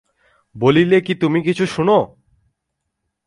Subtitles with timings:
[0.55, 1.89] বলিলে কি তুমি কিছু শোন?